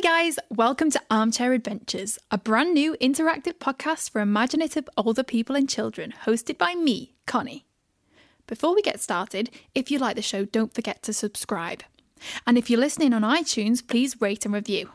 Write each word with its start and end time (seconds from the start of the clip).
Hi, 0.00 0.22
guys. 0.22 0.38
Welcome 0.48 0.92
to 0.92 1.02
Armchair 1.10 1.52
Adventures, 1.52 2.20
a 2.30 2.38
brand 2.38 2.72
new 2.72 2.96
interactive 3.00 3.54
podcast 3.54 4.10
for 4.10 4.20
imaginative 4.20 4.88
older 4.96 5.24
people 5.24 5.56
and 5.56 5.68
children, 5.68 6.14
hosted 6.24 6.56
by 6.56 6.76
me, 6.76 7.14
Connie. 7.26 7.66
Before 8.46 8.76
we 8.76 8.80
get 8.80 9.00
started, 9.00 9.50
if 9.74 9.90
you 9.90 9.98
like 9.98 10.14
the 10.14 10.22
show, 10.22 10.44
don't 10.44 10.72
forget 10.72 11.02
to 11.02 11.12
subscribe. 11.12 11.82
And 12.46 12.56
if 12.56 12.70
you're 12.70 12.78
listening 12.78 13.12
on 13.12 13.22
iTunes, 13.22 13.84
please 13.84 14.20
rate 14.20 14.44
and 14.44 14.54
review. 14.54 14.90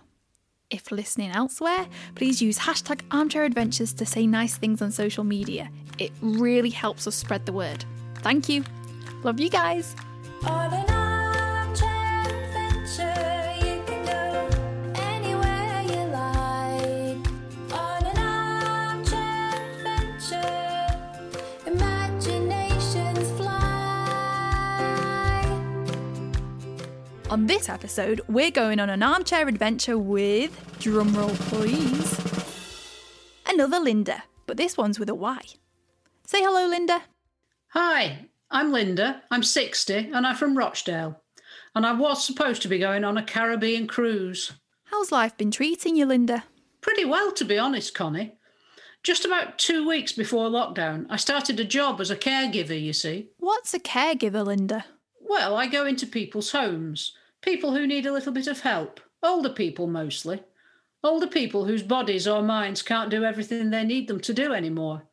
If 0.69 0.89
listening 0.89 1.31
elsewhere, 1.31 1.87
please 2.15 2.41
use 2.41 2.59
hashtag 2.59 3.01
Armchair 3.11 3.43
Adventures 3.43 3.91
to 3.95 4.05
say 4.05 4.25
nice 4.25 4.55
things 4.55 4.81
on 4.81 4.93
social 4.93 5.25
media. 5.25 5.69
It 5.99 6.13
really 6.21 6.69
helps 6.69 7.07
us 7.07 7.15
spread 7.15 7.45
the 7.45 7.51
word. 7.51 7.83
Thank 8.19 8.47
you. 8.47 8.63
Love 9.23 9.41
you 9.41 9.49
guys. 9.49 9.97
On 27.33 27.47
this 27.47 27.67
episode, 27.67 28.21
we're 28.27 28.51
going 28.51 28.79
on 28.79 28.91
an 28.91 29.01
armchair 29.01 29.47
adventure 29.47 29.97
with, 29.97 30.51
drumroll 30.77 31.33
please, 31.49 32.13
another 33.51 33.79
Lynda, 33.79 34.21
but 34.45 34.55
this 34.55 34.77
one's 34.77 34.99
with 34.99 35.09
a 35.09 35.15
Y. 35.15 35.39
Say 36.27 36.43
hello, 36.43 36.69
Lynda. 36.69 37.01
Hi, 37.69 38.27
I'm 38.51 38.71
Lynda. 38.71 39.21
I'm 39.31 39.41
60 39.41 40.11
and 40.13 40.27
I'm 40.27 40.35
from 40.35 40.55
Rochdale. 40.55 41.23
And 41.73 41.87
I 41.87 41.93
was 41.93 42.23
supposed 42.23 42.61
to 42.61 42.67
be 42.67 42.77
going 42.77 43.03
on 43.03 43.17
a 43.17 43.25
Caribbean 43.25 43.87
cruise. 43.87 44.51
How's 44.83 45.11
life 45.11 45.35
been 45.35 45.49
treating 45.49 45.95
you, 45.95 46.05
Lynda? 46.05 46.43
Pretty 46.81 47.03
well, 47.03 47.31
to 47.31 47.43
be 47.43 47.57
honest, 47.57 47.95
Connie. 47.95 48.35
Just 49.01 49.25
about 49.25 49.57
two 49.57 49.87
weeks 49.89 50.11
before 50.11 50.49
lockdown, 50.49 51.07
I 51.09 51.15
started 51.15 51.59
a 51.59 51.65
job 51.65 51.99
as 51.99 52.11
a 52.11 52.15
caregiver, 52.15 52.79
you 52.79 52.93
see. 52.93 53.29
What's 53.39 53.73
a 53.73 53.79
caregiver, 53.79 54.45
Lynda? 54.45 54.83
Well, 55.19 55.55
I 55.55 55.65
go 55.65 55.87
into 55.87 56.05
people's 56.05 56.51
homes, 56.51 57.13
people 57.43 57.75
who 57.75 57.85
need 57.85 58.05
a 58.05 58.11
little 58.11 58.33
bit 58.33 58.47
of 58.47 58.61
help, 58.61 58.99
older 59.21 59.49
people 59.49 59.85
mostly. 59.87 60.41
Older 61.03 61.27
people 61.27 61.65
whose 61.65 61.83
bodies 61.83 62.27
or 62.27 62.41
minds 62.41 62.81
can't 62.81 63.11
do 63.11 63.25
everything 63.25 63.69
they 63.69 63.83
need 63.83 64.07
them 64.07 64.21
to 64.21 64.33
do 64.33 64.53
anymore. 64.53 65.03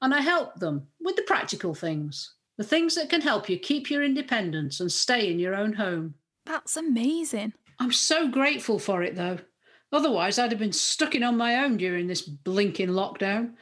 And 0.00 0.14
I 0.14 0.22
help 0.22 0.56
them 0.56 0.88
with 1.00 1.16
the 1.16 1.22
practical 1.22 1.74
things, 1.74 2.34
the 2.56 2.64
things 2.64 2.94
that 2.94 3.10
can 3.10 3.20
help 3.20 3.48
you 3.48 3.58
keep 3.58 3.90
your 3.90 4.02
independence 4.02 4.80
and 4.80 4.90
stay 4.90 5.30
in 5.30 5.38
your 5.38 5.54
own 5.54 5.74
home. 5.74 6.14
That's 6.46 6.76
amazing. 6.76 7.52
I'm 7.78 7.92
so 7.92 8.28
grateful 8.28 8.78
for 8.78 9.02
it, 9.02 9.16
though. 9.16 9.38
Otherwise, 9.92 10.38
I'd 10.38 10.50
have 10.50 10.58
been 10.58 10.72
stuck 10.72 11.14
in 11.14 11.22
on 11.22 11.36
my 11.36 11.62
own 11.62 11.76
during 11.76 12.06
this 12.06 12.22
blinking 12.22 12.88
lockdown. 12.88 13.52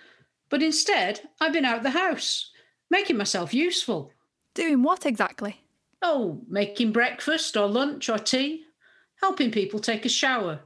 But 0.49 0.63
instead, 0.63 1.21
I've 1.41 1.53
been 1.53 1.65
out 1.65 1.83
the 1.83 1.91
house, 1.91 2.51
making 2.91 3.17
myself 3.17 3.53
useful. 3.53 4.13
Doing 4.55 4.83
what 4.83 5.05
exactly? 5.05 5.63
Oh, 6.03 6.43
making 6.49 6.93
breakfast 6.93 7.57
or 7.57 7.67
lunch 7.67 8.09
or 8.09 8.19
tea, 8.19 8.65
helping 9.21 9.51
people 9.51 9.81
take 9.81 10.05
a 10.05 10.11
shower, 10.11 10.61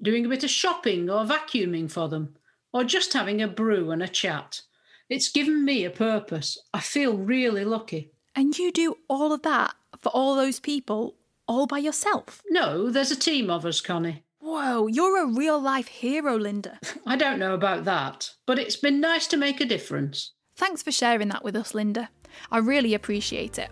doing 0.00 0.24
a 0.24 0.28
bit 0.28 0.44
of 0.44 0.50
shopping 0.50 1.08
or 1.10 1.24
vacuuming 1.24 1.90
for 1.90 2.08
them, 2.08 2.34
or 2.72 2.84
just 2.84 3.12
having 3.12 3.42
a 3.42 3.48
brew 3.48 3.90
and 3.90 4.02
a 4.02 4.08
chat. 4.08 4.62
It's 5.08 5.30
given 5.30 5.64
me 5.64 5.84
a 5.84 5.90
purpose. 5.90 6.58
I 6.72 6.80
feel 6.80 7.16
really 7.16 7.64
lucky. 7.64 8.12
And 8.34 8.56
you 8.58 8.72
do 8.72 8.96
all 9.08 9.32
of 9.32 9.42
that 9.42 9.74
for 9.98 10.08
all 10.08 10.34
those 10.34 10.58
people 10.58 11.16
all 11.46 11.66
by 11.66 11.78
yourself? 11.78 12.42
No, 12.48 12.90
there's 12.90 13.10
a 13.10 13.18
team 13.18 13.50
of 13.50 13.66
us, 13.66 13.80
Connie. 13.80 14.24
Whoa, 14.40 14.86
you're 14.86 15.22
a 15.22 15.26
real 15.26 15.60
life 15.60 15.86
hero, 15.86 16.38
Lynda. 16.38 16.78
I 17.06 17.16
don't 17.16 17.38
know 17.38 17.54
about 17.54 17.84
that, 17.84 18.30
but 18.46 18.58
it's 18.58 18.76
been 18.76 19.00
nice 19.00 19.26
to 19.28 19.36
make 19.36 19.60
a 19.60 19.66
difference. 19.66 20.32
Thanks 20.56 20.82
for 20.82 20.92
sharing 20.92 21.28
that 21.28 21.44
with 21.44 21.56
us, 21.56 21.72
Lynda. 21.72 22.08
I 22.50 22.58
really 22.58 22.94
appreciate 22.94 23.58
it. 23.58 23.70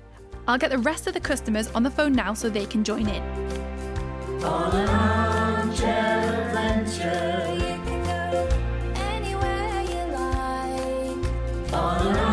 I'll 0.51 0.59
get 0.59 0.73
the 0.73 0.79
rest 0.79 1.07
of 1.07 1.15
the 1.15 1.21
customers 1.21 1.69
on 1.77 1.85
the 1.85 1.93
phone 1.93 2.13
now 2.13 2.35
so 2.35 2.51
they 2.51 2.67
can 2.67 2.83
join 2.83 3.09
in. 3.09 3.23
On 11.73 12.30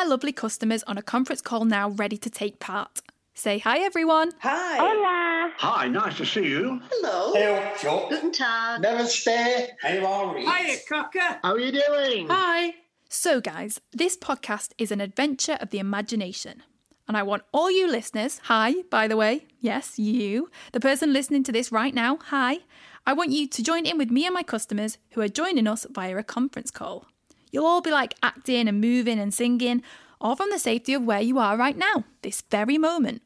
my 0.00 0.06
lovely 0.06 0.32
customers 0.32 0.82
on 0.84 0.96
a 0.96 1.02
conference 1.02 1.42
call 1.42 1.66
now 1.66 1.90
ready 1.90 2.16
to 2.16 2.30
take 2.30 2.58
part. 2.58 3.02
Say 3.34 3.58
hi, 3.58 3.80
everyone. 3.80 4.32
Hi. 4.38 4.78
Hola. 4.78 5.52
Hi, 5.58 5.88
nice 5.88 6.16
to 6.16 6.24
see 6.24 6.46
you. 6.46 6.80
Hello. 6.90 7.34
Hello, 7.34 7.70
Chuck. 7.78 8.08
Guten 8.08 8.32
Tag. 8.32 8.80
Namaste. 8.82 9.66
How 9.82 10.06
are 10.06 10.38
you? 10.38 10.50
Hiya, 10.50 10.78
Cocker. 10.88 11.38
How 11.42 11.52
are 11.52 11.58
you 11.58 11.72
doing? 11.72 12.28
Hi. 12.30 12.76
So, 13.10 13.42
guys, 13.42 13.78
this 13.92 14.16
podcast 14.16 14.70
is 14.78 14.90
an 14.90 15.02
adventure 15.02 15.58
of 15.60 15.68
the 15.68 15.78
imagination. 15.78 16.62
And 17.06 17.14
I 17.14 17.22
want 17.22 17.42
all 17.52 17.70
you 17.70 17.86
listeners, 17.86 18.40
hi, 18.44 18.76
by 18.90 19.06
the 19.06 19.18
way, 19.18 19.44
yes, 19.60 19.98
you, 19.98 20.48
the 20.72 20.80
person 20.80 21.12
listening 21.12 21.42
to 21.44 21.52
this 21.52 21.70
right 21.70 21.92
now, 21.92 22.16
hi, 22.28 22.60
I 23.06 23.12
want 23.12 23.32
you 23.32 23.46
to 23.48 23.62
join 23.62 23.84
in 23.84 23.98
with 23.98 24.10
me 24.10 24.24
and 24.24 24.32
my 24.32 24.44
customers 24.44 24.96
who 25.10 25.20
are 25.20 25.28
joining 25.28 25.66
us 25.66 25.86
via 25.90 26.16
a 26.16 26.22
conference 26.22 26.70
call. 26.70 27.04
You'll 27.50 27.66
all 27.66 27.80
be 27.80 27.90
like 27.90 28.14
acting 28.22 28.68
and 28.68 28.80
moving 28.80 29.18
and 29.18 29.32
singing, 29.34 29.82
all 30.20 30.36
from 30.36 30.50
the 30.50 30.58
safety 30.58 30.94
of 30.94 31.04
where 31.04 31.20
you 31.20 31.38
are 31.38 31.56
right 31.56 31.76
now, 31.76 32.04
this 32.22 32.42
very 32.50 32.78
moment. 32.78 33.22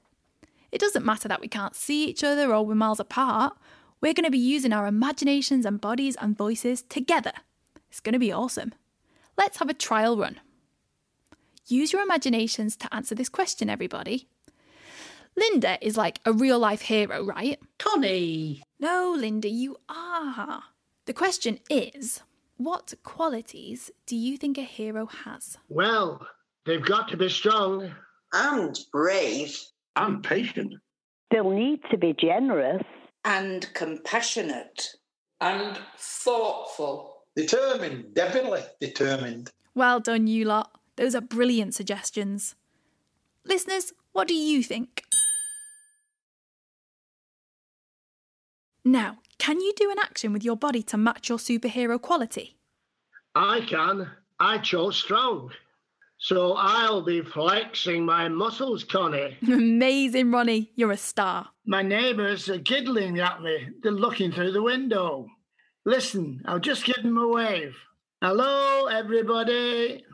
It 0.73 0.81
doesn't 0.81 1.05
matter 1.05 1.29
that 1.29 1.41
we 1.41 1.49
can't 1.49 1.77
see 1.77 2.07
each 2.07 2.25
other 2.25 2.53
or 2.55 2.65
we're 2.65 2.75
miles 2.75 3.01
apart. 3.01 3.57
We're 4.01 4.15
going 4.15 4.25
to 4.25 4.31
be 4.31 4.39
using 4.39 4.73
our 4.73 4.87
imaginations 4.87 5.65
and 5.65 5.81
bodies 5.81 6.17
and 6.21 6.37
voices 6.37 6.83
together. 6.83 7.33
It's 7.91 8.01
going 8.01 8.15
to 8.15 8.19
be 8.19 8.33
awesome. 8.33 8.75
Let's 9.37 9.59
have 9.59 9.69
a 9.69 9.75
trial 9.75 10.17
run. 10.17 10.41
Use 11.67 11.93
your 11.93 12.03
imaginations 12.03 12.77
to 12.77 12.95
answer 12.95 13.15
this 13.15 13.29
question, 13.29 13.71
everybody. 13.71 14.29
Lynda 15.39 15.79
is 15.81 15.97
like 15.97 16.21
a 16.25 16.33
real 16.33 16.59
life 16.59 16.83
hero, 16.83 17.25
right? 17.25 17.59
Connie. 17.79 18.62
No, 18.79 19.17
Lynda, 19.19 19.51
you 19.51 19.79
are. 19.89 20.65
The 21.06 21.12
question 21.12 21.59
is 21.69 22.23
what 22.56 22.94
qualities 23.03 23.91
do 24.06 24.16
you 24.16 24.37
think 24.37 24.59
a 24.59 24.62
hero 24.62 25.06
has? 25.06 25.59
Well, 25.69 26.26
they've 26.65 26.84
got 26.84 27.09
to 27.09 27.16
be 27.16 27.28
strong. 27.28 27.92
And 28.32 28.78
brave. 28.92 29.56
I'm 29.97 30.22
patient. 30.22 30.75
They'll 31.31 31.50
need 31.50 31.81
to 31.91 31.98
be 31.98 32.14
generous. 32.19 32.82
and 33.25 33.66
compassionate. 33.75 34.91
and 35.41 35.78
thoughtful. 35.98 37.12
Determined, 37.37 38.14
definitely 38.14 38.62
determined. 38.81 39.50
Well 39.75 39.98
done, 40.00 40.26
you 40.28 40.44
lot. 40.44 40.70
Those 40.97 41.14
are 41.14 41.20
brilliant 41.20 41.75
suggestions. 41.75 42.54
Listeners, 43.44 43.93
what 44.12 44.28
do 44.28 44.34
you 44.34 44.62
think? 44.62 45.03
Now, 48.84 49.19
can 49.39 49.61
you 49.61 49.72
do 49.77 49.91
an 49.91 49.99
action 49.99 50.33
with 50.33 50.45
your 50.45 50.56
body 50.56 50.83
to 50.84 50.97
match 50.97 51.28
your 51.28 51.39
superhero 51.39 52.00
quality? 52.00 52.56
I 53.34 53.61
can. 53.62 54.11
I 54.39 54.59
chose 54.59 54.97
strong. 54.97 55.50
So 56.19 56.55
I'll 56.56 57.03
be 57.03 57.21
flexing 57.21 58.06
my 58.06 58.28
muscles, 58.28 58.84
Connie. 58.84 59.37
Amazing, 59.43 60.31
Ronnie. 60.31 60.71
You're 60.75 60.93
a 60.93 60.97
star. 60.97 61.49
My 61.67 61.83
neighbours 61.83 62.49
are 62.49 62.59
giggling 62.59 63.19
at 63.21 63.43
me. 63.43 63.69
They're 63.83 63.93
looking 63.93 64.33
through 64.33 64.53
the 64.53 64.62
window. 64.62 65.29
Listen, 65.85 66.41
I'll 66.47 66.61
just 66.61 66.85
give 66.85 67.03
them 67.03 67.19
a 67.19 67.29
wave. 67.29 67.76
Hello, 68.23 68.87
everybody. 68.87 70.05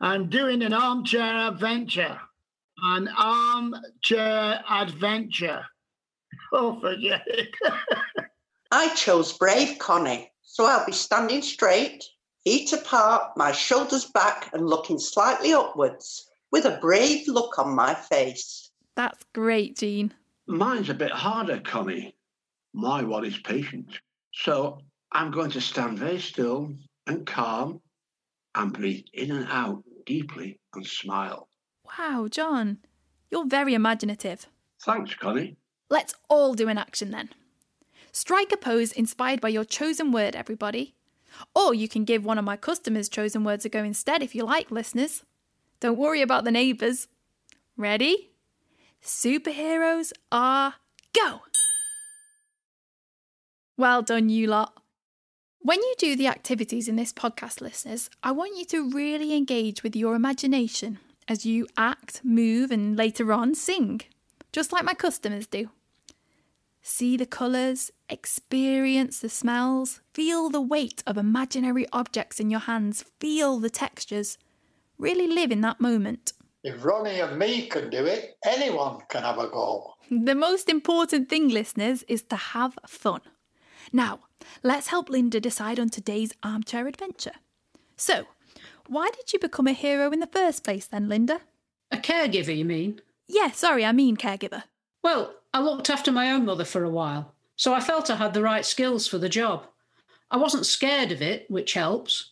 I'm 0.00 0.28
doing 0.28 0.62
an 0.62 0.74
armchair 0.74 1.48
adventure. 1.48 2.18
An 2.82 3.08
armchair 3.08 4.62
adventure. 4.70 5.64
Oh, 6.52 6.80
forget 6.80 7.22
it. 7.26 7.54
I 8.72 8.94
chose 8.94 9.32
brave 9.32 9.78
Connie, 9.78 10.30
so 10.42 10.64
I'll 10.64 10.86
be 10.86 10.92
standing 10.92 11.42
straight, 11.42 12.04
feet 12.44 12.72
apart, 12.72 13.36
my 13.36 13.52
shoulders 13.52 14.04
back, 14.06 14.50
and 14.52 14.66
looking 14.66 14.98
slightly 14.98 15.52
upwards, 15.52 16.28
with 16.52 16.64
a 16.64 16.78
brave 16.80 17.26
look 17.26 17.58
on 17.58 17.74
my 17.74 17.94
face. 17.94 18.70
That's 18.96 19.24
great, 19.34 19.78
Jean. 19.78 20.14
Mine's 20.46 20.88
a 20.88 20.94
bit 20.94 21.10
harder, 21.10 21.60
Connie. 21.60 22.14
My 22.72 23.02
one 23.02 23.24
is 23.24 23.38
patient. 23.38 23.98
So 24.32 24.78
I'm 25.12 25.30
going 25.30 25.50
to 25.52 25.60
stand 25.60 25.98
very 25.98 26.20
still 26.20 26.72
and 27.06 27.26
calm 27.26 27.80
and 28.54 28.72
breathe 28.72 29.04
in 29.12 29.32
and 29.32 29.46
out 29.50 29.82
deeply 30.06 30.60
and 30.74 30.86
smile. 30.86 31.48
Wow, 31.98 32.28
John, 32.30 32.78
you're 33.30 33.46
very 33.46 33.74
imaginative. 33.74 34.46
Thanks, 34.82 35.14
Connie. 35.14 35.56
Let's 35.88 36.14
all 36.28 36.54
do 36.54 36.68
an 36.68 36.78
action 36.78 37.10
then. 37.10 37.30
Strike 38.12 38.52
a 38.52 38.56
pose 38.56 38.92
inspired 38.92 39.40
by 39.40 39.48
your 39.48 39.64
chosen 39.64 40.12
word, 40.12 40.34
everybody. 40.34 40.94
Or 41.54 41.74
you 41.74 41.88
can 41.88 42.04
give 42.04 42.24
one 42.24 42.38
of 42.38 42.44
my 42.44 42.56
customers' 42.56 43.08
chosen 43.08 43.44
words 43.44 43.64
a 43.64 43.68
go 43.68 43.84
instead 43.84 44.22
if 44.22 44.34
you 44.34 44.44
like, 44.44 44.70
listeners. 44.70 45.24
Don't 45.78 45.98
worry 45.98 46.22
about 46.22 46.44
the 46.44 46.50
neighbours. 46.50 47.08
Ready? 47.76 48.30
Superheroes 49.02 50.12
are 50.30 50.74
go! 51.14 51.42
Well 53.76 54.02
done, 54.02 54.28
you 54.28 54.46
lot. 54.46 54.74
When 55.62 55.78
you 55.78 55.94
do 55.98 56.16
the 56.16 56.26
activities 56.26 56.88
in 56.88 56.96
this 56.96 57.12
podcast, 57.12 57.60
listeners, 57.60 58.10
I 58.22 58.32
want 58.32 58.56
you 58.56 58.64
to 58.66 58.90
really 58.90 59.34
engage 59.34 59.82
with 59.82 59.96
your 59.96 60.14
imagination 60.14 60.98
as 61.28 61.46
you 61.46 61.66
act, 61.76 62.20
move, 62.24 62.70
and 62.70 62.96
later 62.96 63.32
on 63.32 63.54
sing, 63.54 64.00
just 64.52 64.72
like 64.72 64.84
my 64.84 64.94
customers 64.94 65.46
do. 65.46 65.70
See 66.82 67.16
the 67.16 67.26
colours, 67.26 67.90
experience 68.10 69.20
the 69.20 69.28
smells, 69.28 70.00
feel 70.12 70.50
the 70.50 70.60
weight 70.60 71.02
of 71.06 71.16
imaginary 71.16 71.86
objects 71.92 72.40
in 72.40 72.50
your 72.50 72.60
hands, 72.60 73.04
feel 73.20 73.58
the 73.58 73.70
textures. 73.70 74.36
Really 74.98 75.26
live 75.26 75.50
in 75.50 75.60
that 75.62 75.80
moment. 75.80 76.32
If 76.62 76.84
Ronnie 76.84 77.20
and 77.20 77.38
me 77.38 77.66
can 77.68 77.88
do 77.88 78.04
it, 78.04 78.36
anyone 78.44 78.98
can 79.08 79.22
have 79.22 79.38
a 79.38 79.48
go. 79.48 79.94
The 80.10 80.34
most 80.34 80.68
important 80.68 81.28
thing, 81.28 81.48
listeners, 81.48 82.02
is 82.08 82.22
to 82.24 82.36
have 82.36 82.76
fun. 82.86 83.22
Now, 83.92 84.20
let's 84.62 84.88
help 84.88 85.08
Lynda 85.08 85.40
decide 85.40 85.80
on 85.80 85.88
today's 85.88 86.32
armchair 86.42 86.86
adventure. 86.86 87.36
So, 87.96 88.24
why 88.88 89.10
did 89.10 89.32
you 89.32 89.38
become 89.38 89.66
a 89.66 89.72
hero 89.72 90.10
in 90.10 90.20
the 90.20 90.26
first 90.26 90.64
place 90.64 90.86
then, 90.86 91.06
Lynda? 91.08 91.40
A 91.90 91.96
caregiver, 91.96 92.56
you 92.56 92.64
mean? 92.64 93.00
Yeah, 93.26 93.52
sorry, 93.52 93.84
I 93.84 93.92
mean 93.92 94.16
caregiver. 94.16 94.64
Well, 95.02 95.34
I 95.54 95.60
looked 95.62 95.88
after 95.88 96.12
my 96.12 96.30
own 96.30 96.44
mother 96.44 96.64
for 96.64 96.84
a 96.84 96.90
while, 96.90 97.34
so 97.60 97.74
I 97.74 97.80
felt 97.80 98.08
I 98.08 98.16
had 98.16 98.32
the 98.32 98.42
right 98.42 98.64
skills 98.64 99.06
for 99.06 99.18
the 99.18 99.28
job. 99.28 99.66
I 100.30 100.38
wasn't 100.38 100.64
scared 100.64 101.12
of 101.12 101.20
it, 101.20 101.44
which 101.50 101.74
helps, 101.74 102.30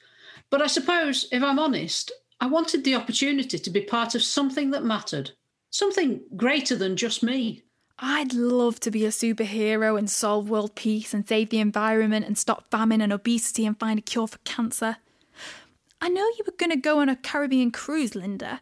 but 0.48 0.62
I 0.62 0.66
suppose, 0.69 1.28
if 1.30 1.42
I'm 1.42 1.58
honest, 1.58 2.10
I 2.40 2.46
wanted 2.46 2.82
the 2.82 2.94
opportunity 2.94 3.58
to 3.58 3.70
be 3.70 3.82
part 3.82 4.14
of 4.14 4.22
something 4.22 4.70
that 4.70 4.86
mattered, 4.86 5.32
something 5.69 6.22
greater 6.34 6.75
than 6.76 6.96
just 6.96 7.22
me. 7.22 7.62
I'd 7.98 8.32
love 8.32 8.80
to 8.80 8.90
be 8.90 9.04
a 9.04 9.10
superhero 9.10 9.98
and 9.98 10.08
solve 10.08 10.48
world 10.48 10.75
peace 10.75 11.12
and 11.12 11.28
save 11.28 11.50
the 11.50 11.60
environment 11.60 12.25
and 12.25 12.38
stop 12.38 12.70
famine 12.70 13.02
and 13.02 13.12
obesity 13.12 13.66
and 13.66 13.78
find 13.78 13.98
a 13.98 14.02
cure 14.02 14.28
for 14.28 14.38
cancer. 14.46 14.96
I 16.00 16.08
know 16.08 16.25
you 16.38 16.44
were 16.46 16.56
going 16.56 16.70
to 16.70 16.76
go 16.76 17.00
on 17.00 17.10
a 17.10 17.16
Caribbean 17.16 17.70
cruise, 17.70 18.12
Lynda, 18.12 18.60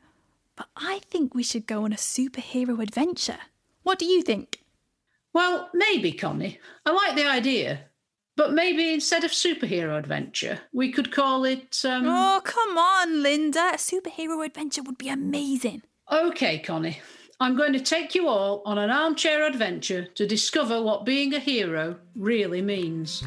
but 0.56 0.66
I 0.76 0.98
think 1.04 1.32
we 1.32 1.44
should 1.44 1.68
go 1.68 1.84
on 1.84 1.92
a 1.92 1.96
superhero 1.96 2.82
adventure. 2.82 3.38
What 3.84 4.00
do 4.00 4.04
you 4.04 4.20
think? 4.20 4.64
Well, 5.36 5.68
maybe, 5.74 6.12
Connie. 6.12 6.58
I 6.86 6.92
like 6.92 7.14
the 7.14 7.26
idea. 7.26 7.80
But 8.38 8.54
maybe 8.54 8.94
instead 8.94 9.22
of 9.22 9.32
superhero 9.32 9.98
adventure, 9.98 10.60
we 10.72 10.90
could 10.90 11.12
call 11.12 11.44
it. 11.44 11.78
Um... 11.84 12.06
Oh, 12.06 12.40
come 12.42 12.78
on, 12.78 13.22
Lynda. 13.22 13.74
A 13.74 13.76
superhero 13.76 14.46
adventure 14.46 14.82
would 14.82 14.96
be 14.96 15.10
amazing. 15.10 15.82
OK, 16.08 16.60
Connie. 16.60 17.00
I'm 17.38 17.54
going 17.54 17.74
to 17.74 17.80
take 17.80 18.14
you 18.14 18.28
all 18.28 18.62
on 18.64 18.78
an 18.78 18.88
armchair 18.88 19.46
adventure 19.46 20.06
to 20.14 20.26
discover 20.26 20.80
what 20.80 21.04
being 21.04 21.34
a 21.34 21.38
hero 21.38 21.96
really 22.14 22.62
means. 22.62 23.22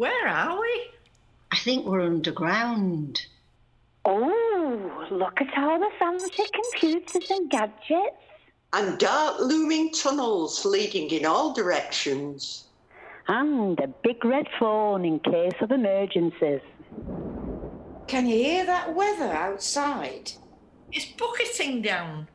Where 0.00 0.28
are 0.28 0.58
we? 0.58 0.80
I 1.52 1.56
think 1.56 1.84
we're 1.84 2.00
underground. 2.00 3.20
Oh, 4.06 5.06
look 5.10 5.38
at 5.42 5.58
all 5.58 5.78
the 5.78 5.90
fancy 5.98 6.42
computers 6.54 7.30
and 7.30 7.50
gadgets. 7.50 8.16
And 8.72 8.98
dark 8.98 9.40
looming 9.40 9.92
tunnels 9.92 10.64
leading 10.64 11.10
in 11.10 11.26
all 11.26 11.52
directions. 11.52 12.64
And 13.28 13.78
a 13.78 13.88
big 13.88 14.24
red 14.24 14.46
phone 14.58 15.04
in 15.04 15.18
case 15.18 15.60
of 15.60 15.70
emergencies. 15.70 16.62
Can 18.06 18.26
you 18.26 18.36
hear 18.36 18.64
that 18.64 18.94
weather 18.94 19.30
outside? 19.30 20.32
It's 20.92 21.12
bucketing 21.18 21.82
down. 21.82 22.26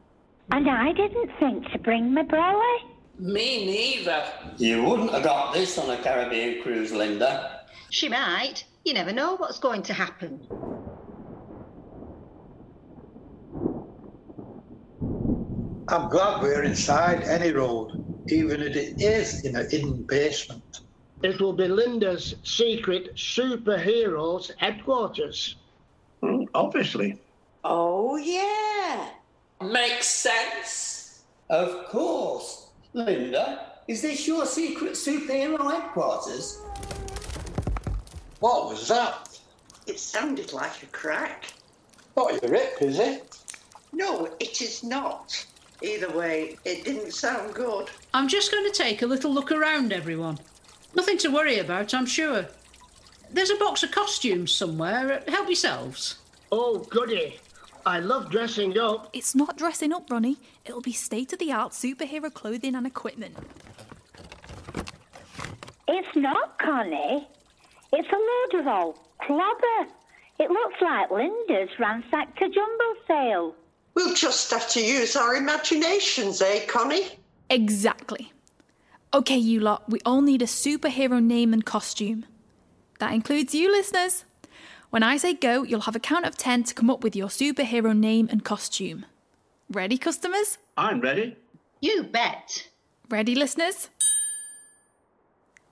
And 0.52 0.70
I 0.70 0.94
didn't 0.94 1.32
think 1.40 1.72
to 1.72 1.80
bring 1.80 2.14
my 2.14 2.22
brolly. 2.22 2.78
Me 3.18 3.66
neither. 3.66 4.24
You 4.58 4.84
wouldn't 4.84 5.12
have 5.14 5.24
got 5.24 5.52
this 5.52 5.80
on 5.80 5.90
a 5.90 5.98
Caribbean 5.98 6.62
cruise, 6.62 6.92
Lynda. 6.92 7.55
She 7.90 8.10
might. 8.10 8.66
You 8.84 8.94
never 8.94 9.14
know 9.14 9.36
what's 9.36 9.60
going 9.60 9.84
to 9.84 9.94
happen. 9.94 10.48
I'm 15.88 16.10
glad 16.10 16.42
we're 16.42 16.64
inside 16.64 17.24
any 17.24 17.52
road, 17.52 18.04
even 18.28 18.62
if 18.62 18.76
it 18.76 19.02
is 19.02 19.46
in 19.46 19.56
a 19.56 19.64
hidden 19.64 20.04
basement. 20.04 20.82
It 21.24 21.40
will 21.40 21.54
be 21.54 21.66
Lynda's 21.66 22.36
secret 22.44 23.16
superheroes 23.16 24.52
headquarters. 24.58 25.56
Mm, 26.22 26.48
obviously. 26.54 27.20
Oh, 27.64 28.18
yeah. 28.18 29.10
Makes 29.62 30.08
sense. 30.08 31.24
Of 31.50 31.88
course. 31.88 32.70
Lynda, 32.94 33.60
is 33.88 34.02
this 34.02 34.28
your 34.28 34.46
secret 34.46 34.94
superhero 34.94 35.72
headquarters? 35.72 36.62
What 38.40 38.70
was 38.70 38.88
that? 38.88 39.40
It 39.88 40.00
sounded 40.00 40.54
like 40.54 40.84
a 40.84 40.88
crack. 40.88 41.54
Not 42.18 42.42
your 42.42 42.52
rip, 42.52 42.82
is 42.82 43.00
it? 43.00 43.38
No, 43.92 44.30
it 44.40 44.62
is 44.62 44.84
not. 44.84 45.46
Either 45.82 46.10
way, 46.18 46.58
it 46.66 46.84
didn't 46.86 47.14
sound 47.14 47.54
good. 47.54 47.90
I'm 48.14 48.28
just 48.28 48.52
going 48.52 48.66
to 48.66 48.78
take 48.78 49.02
a 49.02 49.08
little 49.08 49.34
look 49.34 49.52
around, 49.52 49.94
everyone. 49.94 50.40
Nothing 50.96 51.18
to 51.20 51.30
worry 51.30 51.60
about, 51.60 51.94
I'm 51.94 52.06
sure. 52.06 52.46
There's 53.32 53.50
a 53.50 53.58
box 53.58 53.84
of 53.84 53.92
costumes 53.92 54.52
somewhere. 54.52 55.24
Help 55.28 55.48
yourselves. 55.48 56.18
Oh, 56.52 56.80
goody. 56.80 57.40
I 57.86 58.00
love 58.00 58.32
dressing 58.32 58.78
up. 58.80 59.10
It's 59.14 59.36
not 59.36 59.58
dressing 59.58 59.94
up, 59.94 60.10
Ronnie. 60.10 60.38
It'll 60.66 60.82
be 60.82 60.94
state 60.94 61.34
of 61.34 61.40
the 61.40 61.52
art 61.52 61.74
superhero 61.74 62.34
clothing 62.34 62.76
and 62.76 62.88
equipment. 62.88 63.36
It's 65.88 66.16
not, 66.16 66.58
Connie. 66.58 67.28
It's 67.94 68.08
a 68.10 68.58
load 68.58 68.62
of 68.62 68.68
old 68.68 69.00
clobber. 69.22 69.92
It 70.40 70.52
looks 70.52 70.82
like 70.82 71.10
Lynda's 71.10 71.80
ransacked 71.80 72.42
a 72.42 72.50
jumble 72.50 72.96
sale. 73.08 73.56
We'll 73.94 74.14
just 74.16 74.52
have 74.52 74.68
to 74.72 74.82
use 74.82 75.16
our 75.16 75.36
imaginations, 75.36 76.42
eh, 76.42 76.66
Connie? 76.66 77.08
Exactly. 77.50 78.34
Okay, 79.14 79.38
you 79.38 79.62
lot, 79.62 79.90
we 79.90 80.00
all 80.06 80.22
need 80.22 80.42
a 80.42 80.46
superhero 80.46 81.24
name 81.24 81.54
and 81.54 81.64
costume. 81.66 82.26
That 83.00 83.14
includes 83.14 83.56
you, 83.56 83.72
listeners. 83.72 84.26
When 84.90 85.04
I 85.04 85.18
say 85.18 85.34
go, 85.34 85.64
you'll 85.64 85.82
have 85.82 85.96
a 85.96 86.00
count 86.00 86.26
of 86.26 86.38
10 86.38 86.64
to 86.66 86.74
come 86.74 86.90
up 86.90 87.04
with 87.04 87.16
your 87.16 87.28
superhero 87.28 87.98
name 87.98 88.28
and 88.30 88.44
costume. 88.44 89.06
Ready, 89.70 89.98
customers? 89.98 90.58
I'm 90.78 91.00
ready. 91.00 91.38
You 91.82 92.04
bet. 92.04 92.68
Ready, 93.10 93.36
listeners? 93.36 93.90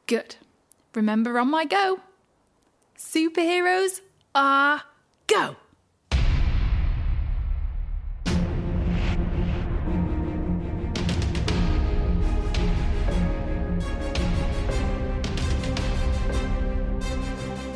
Good. 0.07 0.35
Remember 0.95 1.39
on 1.39 1.49
my 1.49 1.65
go. 1.65 1.99
Superheroes 2.97 4.01
are 4.35 4.81
go. 5.27 5.55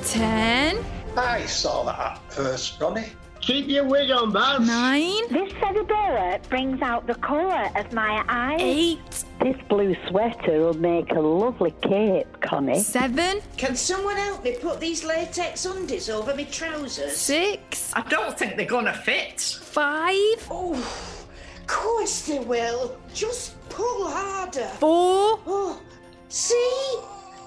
Ten, 0.04 0.78
I 1.18 1.46
saw 1.46 1.84
that 1.84 2.00
at 2.00 2.34
first, 2.34 2.80
Ronnie. 2.80 3.12
Keep 3.42 3.68
your 3.68 3.84
wig 3.86 4.10
on, 4.12 4.32
Babs. 4.32 4.66
nine, 4.68 5.28
This 5.30 5.52
feather 5.54 5.84
boa 5.84 6.40
brings 6.50 6.82
out 6.82 7.08
the 7.08 7.16
colour 7.16 7.70
of 7.76 7.92
my 7.94 8.24
eyes. 8.28 8.60
eight, 8.62 9.24
This 9.48 9.62
blue 9.70 9.96
sweater 10.10 10.60
will 10.60 10.74
make 10.74 11.10
a 11.14 11.22
lovely 11.22 11.72
cape, 11.82 12.28
Connie. 12.42 12.82
seven, 12.82 13.40
Can 13.56 13.78
someone 13.78 14.18
help 14.18 14.44
me 14.44 14.58
put 14.62 14.82
these 14.82 15.06
latex 15.06 15.66
undies 15.66 16.10
over 16.10 16.36
my 16.36 16.44
trousers? 16.44 17.16
six, 17.16 17.94
I 17.96 18.02
don't 18.10 18.38
think 18.38 18.58
they're 18.58 18.66
gonna 18.66 18.94
fit. 18.94 19.40
five, 19.40 20.46
Oh, 20.52 20.74
of 20.74 21.68
course 21.68 22.24
they 22.28 22.40
will. 22.40 22.98
Just 23.14 23.54
pull 23.70 24.10
harder. 24.10 24.68
Four, 24.82 25.40
Oh, 25.48 25.80
see? 26.28 27.00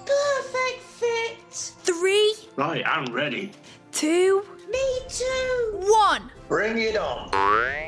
Perfect 0.03 0.81
fit. 0.81 1.37
three, 1.83 2.33
Right, 2.55 2.81
I'm 2.83 3.13
ready. 3.13 3.51
two, 3.91 4.43
Me 4.71 4.99
too. 5.07 5.77
one. 5.87 6.31
Bring 6.47 6.79
it 6.79 6.97
on. 6.97 7.29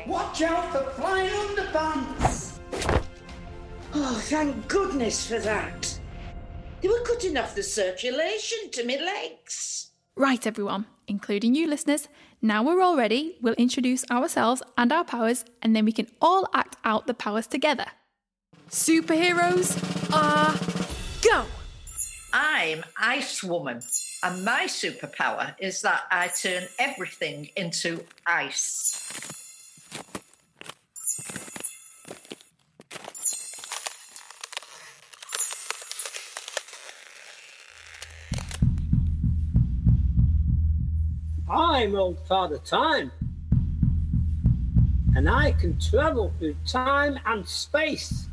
Watch 0.06 0.40
out 0.42 0.70
for 0.70 0.84
flying 1.02 1.30
underpants. 1.30 2.52
Oh, 3.96 4.20
thank 4.24 4.66
goodness 4.66 5.24
for 5.24 5.38
that. 5.38 6.00
They 6.80 6.88
were 6.88 7.04
cutting 7.04 7.36
off 7.36 7.54
the 7.54 7.62
circulation 7.62 8.58
to 8.72 8.84
my 8.84 8.96
legs. 8.96 9.92
Right, 10.16 10.44
everyone, 10.46 10.86
including 11.06 11.54
you 11.54 11.68
listeners, 11.68 12.08
now 12.42 12.64
we're 12.64 12.80
all 12.80 12.96
ready. 12.96 13.36
We'll 13.40 13.54
introduce 13.54 14.04
ourselves 14.10 14.62
and 14.76 14.92
our 14.92 15.04
powers, 15.04 15.44
and 15.62 15.76
then 15.76 15.84
we 15.84 15.92
can 15.92 16.08
all 16.20 16.48
act 16.52 16.76
out 16.84 17.06
the 17.06 17.14
powers 17.14 17.46
together. 17.46 17.86
Superheroes 18.68 19.78
are 20.12 20.58
go! 21.22 21.46
I'm 22.32 22.82
Ice 23.00 23.44
Woman, 23.44 23.80
and 24.24 24.44
my 24.44 24.64
superpower 24.64 25.54
is 25.60 25.82
that 25.82 26.02
I 26.10 26.28
turn 26.28 26.64
everything 26.80 27.50
into 27.56 28.04
ice. 28.26 29.43
I'm 41.54 41.94
old 41.94 42.18
Father 42.26 42.58
Time. 42.58 43.12
And 45.14 45.30
I 45.30 45.52
can 45.52 45.78
travel 45.78 46.32
through 46.40 46.56
time 46.66 47.16
and 47.26 47.46
space. 47.46 48.28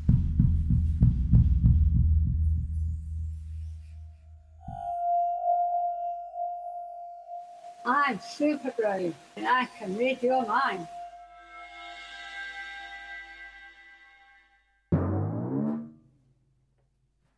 I'm 7.86 8.20
super 8.20 8.72
brave 8.72 9.13
and 9.36 9.48
I 9.48 9.68
can 9.78 9.96
read 9.96 10.24
your 10.24 10.44
mind. 10.48 10.88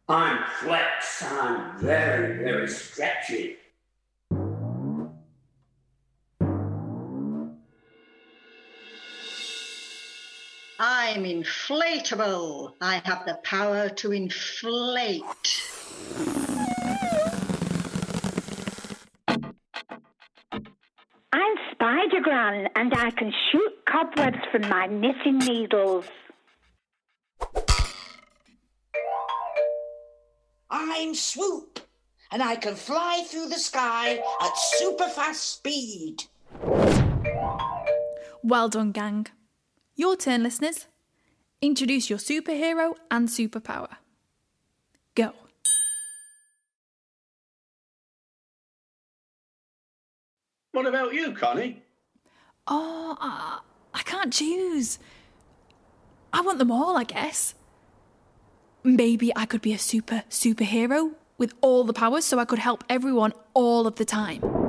I'm 0.08 0.46
Flex 0.60 1.24
and 1.24 1.40
I'm 1.40 1.80
very, 1.80 2.38
very 2.38 2.70
stretchy. 2.70 3.58
Inflatable. 11.74 12.74
I 12.82 13.02
have 13.06 13.26
the 13.26 13.36
power 13.44 13.90
to 13.90 14.12
inflate. 14.12 15.24
I'm 21.32 21.56
Spider 21.72 22.22
Gran 22.22 22.68
and 22.76 22.94
I 22.94 23.12
can 23.12 23.34
shoot 23.52 23.74
cobwebs 23.90 24.38
from 24.52 24.70
my 24.70 24.88
knitting 24.88 25.40
needles. 25.40 26.06
I'm 30.70 31.14
Swoop, 31.14 31.80
and 32.32 32.42
I 32.42 32.56
can 32.56 32.76
fly 32.76 33.24
through 33.28 33.50
the 33.50 33.60
sky 33.60 34.20
at 34.42 34.58
super 34.58 35.08
fast 35.08 35.44
speed. 35.56 36.24
Well 38.44 38.70
done, 38.70 38.92
gang. 38.92 39.28
Your 39.96 40.16
turn, 40.16 40.44
listeners. 40.44 40.88
Introduce 41.64 42.10
your 42.10 42.20
superhero 42.20 42.94
and 43.10 43.30
superpower. 43.30 43.88
Go. 45.16 45.32
What 50.74 50.86
about 50.88 51.14
you, 51.14 51.32
Connie? 51.32 51.82
Oh, 52.68 53.16
uh, 53.22 53.60
I 53.94 54.02
can't 54.04 54.34
choose. 54.34 55.00
I 56.34 56.42
want 56.42 56.60
them 56.60 56.70
all, 56.70 56.98
I 56.98 57.06
guess. 57.06 57.56
Maybe 58.84 59.32
I 59.34 59.46
could 59.46 59.62
be 59.62 59.72
a 59.72 59.80
super 59.80 60.24
superhero 60.30 61.14
with 61.38 61.54
all 61.62 61.86
the 61.86 61.94
powers 61.94 62.26
so 62.26 62.40
I 62.40 62.46
could 62.46 62.60
help 62.60 62.84
everyone 62.90 63.32
all 63.54 63.88
of 63.88 63.96
the 63.96 64.04
time. 64.04 64.63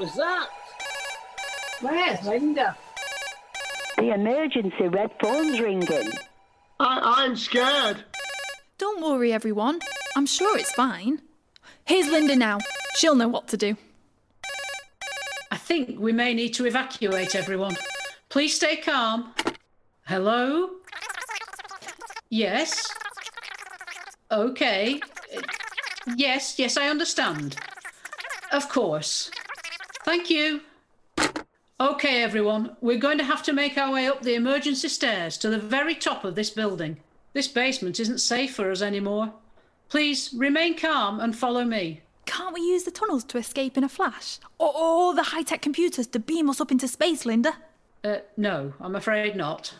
Was 0.00 0.14
that? 0.14 0.48
Where's 1.82 2.20
Lynda? 2.20 2.74
The 3.98 4.14
emergency 4.14 4.88
red 4.88 5.10
phone's 5.20 5.60
ringing. 5.60 6.10
I, 6.80 7.22
I'm 7.22 7.36
scared. 7.36 8.02
Don't 8.78 9.02
worry, 9.02 9.30
everyone. 9.30 9.80
I'm 10.16 10.24
sure 10.24 10.56
it's 10.56 10.72
fine. 10.72 11.20
Here's 11.84 12.06
Lynda 12.06 12.34
now. 12.38 12.60
She'll 12.96 13.14
know 13.14 13.28
what 13.28 13.48
to 13.48 13.58
do. 13.58 13.76
I 15.50 15.58
think 15.58 16.00
we 16.00 16.12
may 16.12 16.32
need 16.32 16.54
to 16.54 16.64
evacuate 16.64 17.34
everyone. 17.34 17.76
Please 18.30 18.54
stay 18.54 18.76
calm. 18.76 19.34
Hello? 20.06 20.70
Yes? 22.30 22.88
Okay. 24.32 24.98
Yes, 26.16 26.58
yes, 26.58 26.78
I 26.78 26.88
understand. 26.88 27.56
Of 28.50 28.70
course. 28.70 29.30
Thank 30.10 30.28
you. 30.28 30.60
Okay, 31.78 32.20
everyone, 32.24 32.76
we're 32.80 32.98
going 32.98 33.18
to 33.18 33.22
have 33.22 33.44
to 33.44 33.52
make 33.52 33.78
our 33.78 33.92
way 33.92 34.08
up 34.08 34.22
the 34.22 34.34
emergency 34.34 34.88
stairs 34.88 35.38
to 35.38 35.48
the 35.48 35.56
very 35.56 35.94
top 35.94 36.24
of 36.24 36.34
this 36.34 36.50
building. 36.50 36.96
This 37.32 37.46
basement 37.46 38.00
isn't 38.00 38.18
safe 38.18 38.52
for 38.56 38.72
us 38.72 38.82
anymore. 38.82 39.32
Please 39.88 40.34
remain 40.36 40.76
calm 40.76 41.20
and 41.20 41.38
follow 41.38 41.64
me. 41.64 42.00
Can't 42.26 42.52
we 42.52 42.60
use 42.60 42.82
the 42.82 42.90
tunnels 42.90 43.22
to 43.26 43.38
escape 43.38 43.78
in 43.78 43.84
a 43.84 43.88
flash? 43.88 44.40
Or, 44.58 44.76
or 44.76 45.14
the 45.14 45.22
high 45.22 45.42
tech 45.42 45.62
computers 45.62 46.08
to 46.08 46.18
beam 46.18 46.50
us 46.50 46.60
up 46.60 46.72
into 46.72 46.88
space, 46.88 47.22
Lynda? 47.22 47.52
Uh, 48.02 48.16
no, 48.36 48.74
I'm 48.80 48.96
afraid 48.96 49.36
not. 49.36 49.72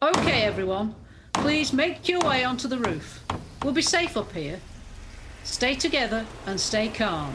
Okay, 0.00 0.44
everyone, 0.44 0.94
please 1.34 1.74
make 1.74 2.08
your 2.08 2.20
way 2.20 2.42
onto 2.42 2.68
the 2.68 2.78
roof. 2.78 3.20
We'll 3.62 3.72
be 3.72 3.82
safe 3.82 4.16
up 4.16 4.32
here. 4.32 4.60
Stay 5.44 5.74
together 5.74 6.26
and 6.46 6.60
stay 6.60 6.88
calm. 6.88 7.34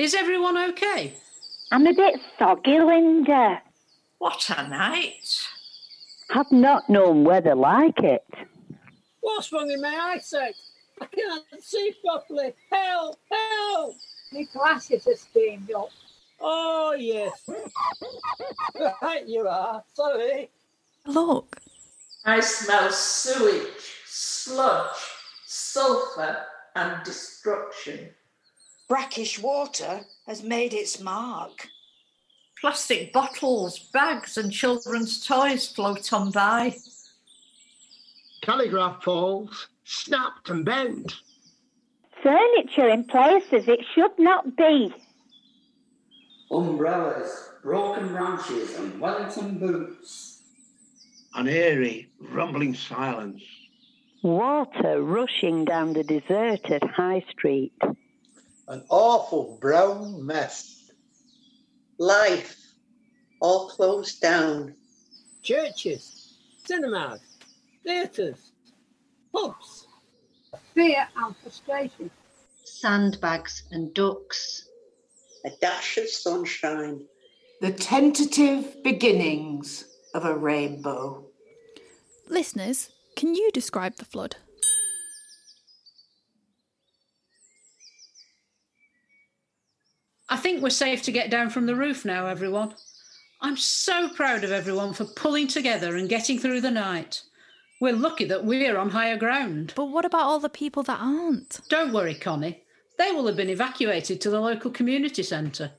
Is 0.00 0.14
everyone 0.14 0.56
okay? 0.70 1.12
I'm 1.70 1.86
a 1.86 1.92
bit 1.92 2.18
soggy, 2.38 2.70
Lynda. 2.70 3.60
What 4.16 4.48
a 4.48 4.66
night. 4.66 5.46
I've 6.30 6.50
not 6.50 6.88
known 6.88 7.22
weather 7.22 7.54
like 7.54 7.98
it. 7.98 8.24
What's 9.20 9.52
wrong 9.52 9.70
in 9.70 9.82
my 9.82 10.14
eyesight? 10.14 10.54
I 11.02 11.04
can't 11.04 11.44
see 11.62 11.92
properly. 12.02 12.54
Help! 12.72 13.18
Help! 13.30 13.94
My 14.32 14.44
glasses 14.54 15.06
are 15.06 15.16
steamed 15.16 15.70
up. 15.72 15.90
Oh, 16.40 16.96
yes. 16.98 17.46
right, 19.02 19.28
you 19.28 19.46
are. 19.46 19.84
Sorry. 19.92 20.48
Look, 21.04 21.60
I 22.24 22.40
smell 22.40 22.90
sewage, 22.90 24.00
sludge, 24.06 24.96
sulphur, 25.44 26.38
and 26.74 27.04
destruction. 27.04 28.08
Brackish 28.90 29.38
water 29.38 30.00
has 30.26 30.42
made 30.42 30.74
its 30.74 31.00
mark. 31.00 31.68
Plastic 32.60 33.12
bottles, 33.12 33.78
bags, 33.78 34.36
and 34.36 34.52
children's 34.52 35.24
toys 35.24 35.68
float 35.68 36.12
on 36.12 36.32
by. 36.32 36.74
Telegraph 38.42 39.00
poles 39.00 39.68
snapped 39.84 40.50
and 40.50 40.64
bent. 40.64 41.14
Furniture 42.20 42.88
in 42.88 43.04
places 43.04 43.68
it 43.68 43.78
should 43.94 44.18
not 44.18 44.56
be. 44.56 44.92
Umbrellas, 46.50 47.50
broken 47.62 48.08
branches, 48.08 48.74
and 48.76 49.00
Wellington 49.00 49.58
boots. 49.58 50.42
An 51.36 51.46
eerie, 51.46 52.10
rumbling 52.18 52.74
silence. 52.74 53.44
Water 54.24 55.00
rushing 55.00 55.64
down 55.64 55.92
the 55.92 56.02
deserted 56.02 56.82
high 56.82 57.24
street. 57.30 57.72
An 58.70 58.84
awful 58.88 59.58
brown 59.60 60.24
mess. 60.24 60.92
Life 61.98 62.56
all 63.40 63.68
closed 63.68 64.20
down. 64.20 64.76
Churches, 65.42 66.38
cinemas, 66.64 67.20
theatres, 67.84 68.52
pubs. 69.34 69.88
Fear 70.72 71.08
and 71.16 71.34
frustration. 71.38 72.12
Sandbags 72.62 73.64
and 73.72 73.92
ducks. 73.92 74.68
A 75.44 75.50
dash 75.60 75.98
of 75.98 76.08
sunshine. 76.08 77.04
The 77.60 77.72
tentative 77.72 78.84
beginnings 78.84 79.84
of 80.14 80.24
a 80.24 80.36
rainbow. 80.36 81.24
Listeners, 82.28 82.90
can 83.16 83.34
you 83.34 83.50
describe 83.50 83.96
the 83.96 84.04
flood? 84.04 84.36
I 90.30 90.36
think 90.36 90.62
we're 90.62 90.70
safe 90.70 91.02
to 91.02 91.12
get 91.12 91.28
down 91.28 91.50
from 91.50 91.66
the 91.66 91.74
roof 91.74 92.04
now, 92.04 92.26
everyone. 92.26 92.74
I'm 93.40 93.56
so 93.56 94.08
proud 94.10 94.44
of 94.44 94.52
everyone 94.52 94.92
for 94.92 95.04
pulling 95.04 95.48
together 95.48 95.96
and 95.96 96.08
getting 96.08 96.38
through 96.38 96.60
the 96.60 96.70
night. 96.70 97.22
We're 97.80 97.94
lucky 97.94 98.26
that 98.26 98.44
we're 98.44 98.78
on 98.78 98.90
higher 98.90 99.16
ground. 99.16 99.72
But 99.74 99.86
what 99.86 100.04
about 100.04 100.22
all 100.22 100.38
the 100.38 100.48
people 100.48 100.84
that 100.84 101.00
aren't? 101.00 101.60
Don't 101.68 101.92
worry, 101.92 102.14
Connie. 102.14 102.62
They 102.96 103.10
will 103.10 103.26
have 103.26 103.36
been 103.36 103.50
evacuated 103.50 104.20
to 104.20 104.30
the 104.30 104.40
local 104.40 104.70
community 104.70 105.24
centre. 105.24 105.72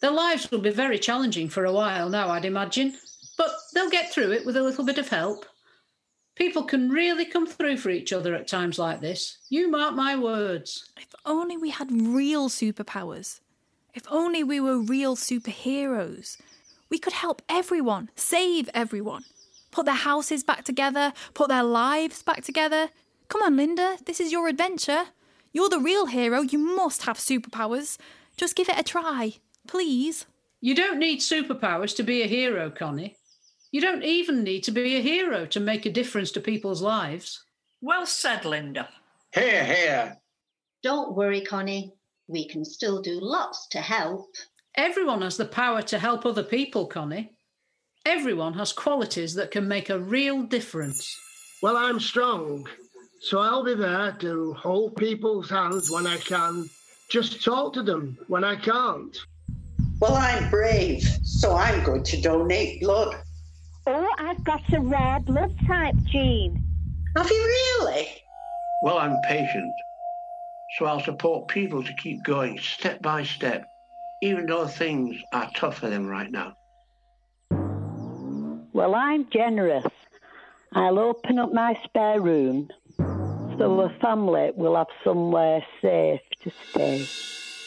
Their 0.00 0.12
lives 0.12 0.50
will 0.50 0.60
be 0.60 0.70
very 0.70 0.98
challenging 0.98 1.48
for 1.48 1.64
a 1.64 1.72
while 1.72 2.08
now, 2.10 2.28
I'd 2.28 2.44
imagine, 2.44 2.94
but 3.36 3.50
they'll 3.74 3.90
get 3.90 4.12
through 4.12 4.32
it 4.32 4.46
with 4.46 4.56
a 4.56 4.62
little 4.62 4.84
bit 4.84 4.98
of 4.98 5.08
help. 5.08 5.46
People 6.34 6.64
can 6.64 6.88
really 6.88 7.24
come 7.24 7.46
through 7.46 7.76
for 7.76 7.90
each 7.90 8.12
other 8.12 8.34
at 8.34 8.48
times 8.48 8.78
like 8.78 9.00
this. 9.00 9.38
You 9.48 9.70
mark 9.70 9.94
my 9.94 10.16
words. 10.16 10.90
If 10.96 11.14
only 11.26 11.56
we 11.56 11.70
had 11.70 11.90
real 11.92 12.48
superpowers. 12.48 13.40
If 13.94 14.04
only 14.10 14.42
we 14.42 14.58
were 14.58 14.78
real 14.78 15.14
superheroes. 15.14 16.38
We 16.88 16.98
could 16.98 17.12
help 17.12 17.42
everyone, 17.48 18.10
save 18.16 18.70
everyone, 18.72 19.24
put 19.70 19.84
their 19.86 19.94
houses 19.94 20.42
back 20.42 20.64
together, 20.64 21.12
put 21.34 21.48
their 21.48 21.62
lives 21.62 22.22
back 22.22 22.42
together. 22.42 22.88
Come 23.28 23.42
on, 23.42 23.56
Lynda, 23.56 24.02
this 24.04 24.20
is 24.20 24.32
your 24.32 24.48
adventure. 24.48 25.04
You're 25.52 25.68
the 25.68 25.78
real 25.78 26.06
hero. 26.06 26.40
You 26.40 26.58
must 26.58 27.02
have 27.02 27.18
superpowers. 27.18 27.98
Just 28.36 28.56
give 28.56 28.70
it 28.70 28.78
a 28.78 28.82
try, 28.82 29.34
please. 29.66 30.26
You 30.60 30.74
don't 30.74 30.98
need 30.98 31.20
superpowers 31.20 31.94
to 31.96 32.02
be 32.02 32.22
a 32.22 32.26
hero, 32.26 32.70
Connie. 32.70 33.16
You 33.72 33.80
don't 33.80 34.04
even 34.04 34.44
need 34.44 34.64
to 34.64 34.70
be 34.70 34.96
a 34.96 35.00
hero 35.00 35.46
to 35.46 35.58
make 35.58 35.86
a 35.86 35.90
difference 35.90 36.30
to 36.32 36.40
people's 36.42 36.82
lives. 36.82 37.42
Well 37.80 38.04
said, 38.04 38.42
Lynda. 38.42 38.86
Here, 39.32 39.64
here. 39.64 40.18
Don't 40.82 41.16
worry, 41.16 41.40
Connie. 41.40 41.94
We 42.28 42.46
can 42.46 42.66
still 42.66 43.00
do 43.00 43.18
lots 43.18 43.66
to 43.68 43.80
help. 43.80 44.26
Everyone 44.76 45.22
has 45.22 45.38
the 45.38 45.46
power 45.46 45.80
to 45.82 45.98
help 45.98 46.26
other 46.26 46.42
people, 46.42 46.86
Connie. 46.86 47.32
Everyone 48.04 48.52
has 48.54 48.74
qualities 48.74 49.32
that 49.34 49.50
can 49.50 49.66
make 49.66 49.88
a 49.88 49.98
real 49.98 50.42
difference. 50.42 51.18
Well, 51.62 51.78
I'm 51.78 51.98
strong, 51.98 52.68
so 53.22 53.38
I'll 53.38 53.64
be 53.64 53.74
there 53.74 54.12
to 54.20 54.52
hold 54.54 54.96
people's 54.96 55.48
hands 55.48 55.90
when 55.90 56.06
I 56.06 56.18
can, 56.18 56.68
just 57.10 57.42
talk 57.42 57.72
to 57.74 57.82
them 57.82 58.18
when 58.28 58.44
I 58.44 58.56
can't. 58.56 59.16
Well, 59.98 60.14
I'm 60.14 60.50
brave, 60.50 61.02
so 61.22 61.54
I'm 61.54 61.82
going 61.84 62.02
to 62.02 62.20
donate 62.20 62.82
blood. 62.82 63.16
Oh, 63.86 64.08
I've 64.18 64.44
got 64.44 64.60
a 64.72 64.80
rare 64.80 65.18
blood 65.20 65.50
type 65.66 65.96
gene. 66.10 66.60
Have 67.16 67.28
you 67.28 67.80
really? 67.80 68.06
Well, 68.82 68.98
I'm 68.98 69.20
patient, 69.22 69.74
so 70.76 70.86
I'll 70.86 71.00
support 71.00 71.48
people 71.48 71.82
to 71.82 71.92
keep 71.94 72.22
going 72.22 72.58
step 72.58 73.02
by 73.02 73.24
step, 73.24 73.68
even 74.22 74.46
though 74.46 74.66
things 74.66 75.16
are 75.32 75.50
tough 75.54 75.78
for 75.78 75.88
them 75.88 76.06
right 76.06 76.30
now. 76.30 76.56
Well, 78.72 78.94
I'm 78.94 79.28
generous. 79.30 79.86
I'll 80.72 80.98
open 80.98 81.38
up 81.38 81.52
my 81.52 81.78
spare 81.84 82.20
room 82.20 82.68
so 83.58 83.76
the 83.76 83.92
family 84.00 84.52
will 84.54 84.76
have 84.76 84.86
somewhere 85.04 85.64
safe 85.82 86.20
to 86.42 86.52
stay. 86.70 87.06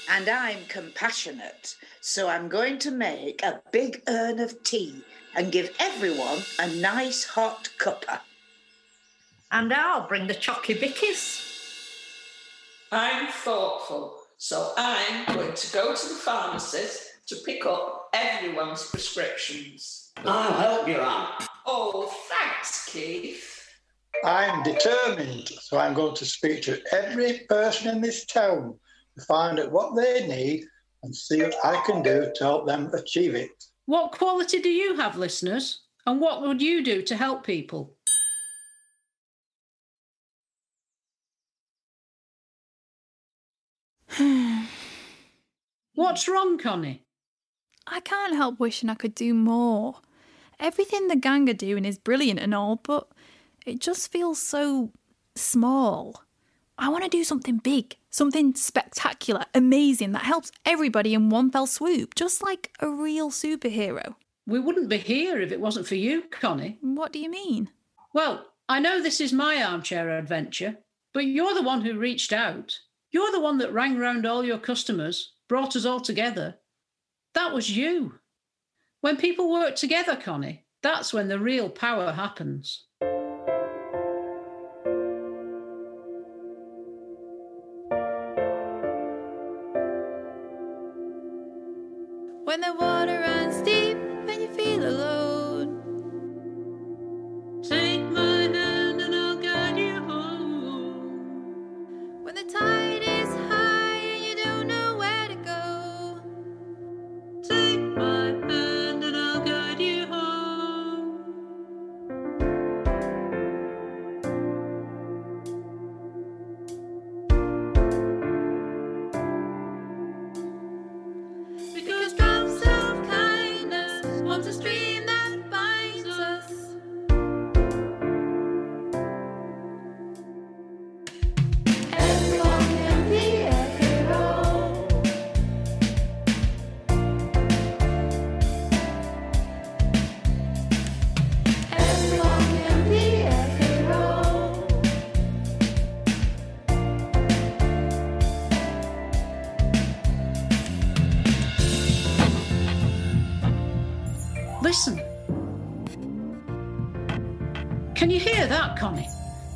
And 0.09 0.29
I'm 0.29 0.65
compassionate, 0.67 1.75
so 2.01 2.27
I'm 2.27 2.47
going 2.47 2.77
to 2.79 2.91
make 2.91 3.43
a 3.43 3.61
big 3.71 4.03
urn 4.07 4.39
of 4.39 4.63
tea 4.63 5.01
and 5.35 5.51
give 5.51 5.75
everyone 5.79 6.39
a 6.59 6.67
nice 6.75 7.23
hot 7.25 7.69
cuppa. 7.79 8.19
And 9.51 9.73
I'll 9.73 10.07
bring 10.07 10.27
the 10.27 10.35
chocky 10.35 10.79
bickies. 10.79 11.41
I'm 12.91 13.27
thoughtful, 13.31 14.19
so 14.37 14.73
I'm 14.77 15.35
going 15.35 15.53
to 15.53 15.73
go 15.73 15.95
to 15.95 16.07
the 16.09 16.15
pharmacist 16.15 17.27
to 17.27 17.35
pick 17.45 17.65
up 17.65 18.09
everyone's 18.13 18.89
prescriptions. 18.89 20.11
I'll 20.23 20.53
help 20.53 20.87
you 20.87 20.97
out. 20.97 21.45
Oh, 21.65 22.13
thanks, 22.29 22.85
Keith. 22.85 23.67
I'm 24.23 24.63
determined, 24.63 25.47
so 25.47 25.77
I'm 25.77 25.93
going 25.93 26.15
to 26.15 26.25
speak 26.25 26.61
to 26.63 26.81
every 26.93 27.39
person 27.49 27.95
in 27.95 28.01
this 28.01 28.25
town 28.25 28.73
to 28.73 28.79
find 29.23 29.59
out 29.59 29.71
what 29.71 29.95
they 29.95 30.27
need 30.27 30.65
and 31.03 31.15
see 31.15 31.41
what 31.41 31.55
I 31.63 31.81
can 31.85 32.01
do 32.01 32.31
to 32.35 32.43
help 32.43 32.67
them 32.67 32.91
achieve 32.93 33.35
it. 33.35 33.51
What 33.85 34.11
quality 34.11 34.59
do 34.61 34.69
you 34.69 34.95
have, 34.95 35.17
listeners? 35.17 35.83
And 36.05 36.19
what 36.19 36.41
would 36.41 36.61
you 36.61 36.83
do 36.83 37.01
to 37.03 37.15
help 37.15 37.45
people? 37.45 37.95
What's 45.95 46.27
wrong, 46.27 46.57
Connie? 46.57 47.03
I 47.87 47.99
can't 47.99 48.35
help 48.35 48.59
wishing 48.59 48.89
I 48.89 48.95
could 48.95 49.15
do 49.15 49.33
more. 49.33 50.01
Everything 50.59 51.07
the 51.07 51.15
gang 51.15 51.49
are 51.49 51.53
doing 51.53 51.85
is 51.85 51.97
brilliant 51.97 52.39
and 52.39 52.55
all, 52.55 52.77
but 52.77 53.07
it 53.65 53.79
just 53.79 54.11
feels 54.11 54.41
so 54.41 54.91
small. 55.35 56.24
I 56.77 56.89
want 56.89 57.03
to 57.03 57.09
do 57.09 57.23
something 57.23 57.57
big, 57.57 57.95
something 58.09 58.53
spectacular, 58.53 59.45
amazing 59.53 60.11
that 60.11 60.23
helps 60.23 60.51
everybody 60.65 61.13
in 61.13 61.29
one 61.29 61.49
fell 61.49 61.67
swoop, 61.67 62.15
just 62.15 62.43
like 62.43 62.71
a 62.79 62.89
real 62.89 63.31
superhero. 63.31 64.15
We 64.45 64.59
wouldn't 64.59 64.89
be 64.89 64.97
here 64.97 65.39
if 65.39 65.51
it 65.51 65.61
wasn't 65.61 65.87
for 65.87 65.95
you, 65.95 66.23
Connie. 66.31 66.77
What 66.81 67.13
do 67.13 67.19
you 67.19 67.29
mean? 67.29 67.69
Well, 68.13 68.45
I 68.67 68.79
know 68.79 69.01
this 69.01 69.21
is 69.21 69.31
my 69.31 69.63
armchair 69.63 70.17
adventure, 70.17 70.77
but 71.13 71.25
you're 71.25 71.53
the 71.53 71.61
one 71.63 71.81
who 71.81 71.97
reached 71.97 72.33
out. 72.33 72.77
You're 73.09 73.31
the 73.31 73.39
one 73.39 73.57
that 73.59 73.71
rang 73.73 73.97
round 73.97 74.25
all 74.25 74.43
your 74.43 74.57
customers, 74.57 75.33
brought 75.47 75.75
us 75.75 75.85
all 75.85 76.01
together. 76.01 76.55
That 77.33 77.53
was 77.53 77.75
you. 77.75 78.15
When 79.01 79.17
people 79.17 79.51
work 79.51 79.75
together, 79.75 80.15
Connie, 80.15 80.65
that's 80.83 81.13
when 81.13 81.29
the 81.29 81.39
real 81.39 81.69
power 81.69 82.11
happens. 82.11 82.85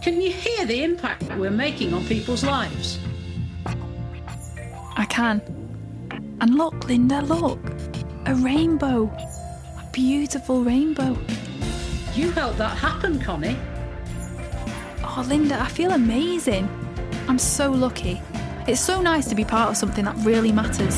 Can 0.10 0.22
you 0.22 0.32
hear 0.32 0.66
the 0.66 0.84
impact 0.84 1.28
that 1.28 1.38
we're 1.38 1.52
making 1.52 1.94
on 1.94 2.04
people's 2.04 2.44
lives? 2.44 2.98
I 4.98 5.06
can. 5.08 5.40
And 6.42 6.56
look, 6.56 6.74
Lynda, 6.88 7.22
look. 7.28 7.60
A 8.26 8.34
rainbow. 8.34 9.04
A 9.06 9.88
beautiful 9.94 10.64
rainbow. 10.64 11.16
You 12.16 12.32
helped 12.32 12.58
that 12.58 12.76
happen, 12.76 13.20
Connie. 13.20 13.56
Oh, 15.04 15.24
Lynda, 15.28 15.62
I 15.62 15.68
feel 15.68 15.92
amazing. 15.92 16.68
I'm 17.28 17.38
so 17.38 17.70
lucky. 17.70 18.20
It's 18.68 18.82
so 18.82 19.04
nice 19.04 19.28
to 19.30 19.36
be 19.36 19.46
part 19.46 19.70
of 19.70 19.78
something 19.78 20.06
that 20.06 20.16
really 20.26 20.52
matters. 20.52 20.98